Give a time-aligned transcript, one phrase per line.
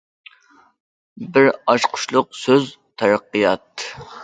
[1.35, 2.67] بىر ئاچقۇچلۇق سۆز:
[3.03, 3.89] تەرەققىيات.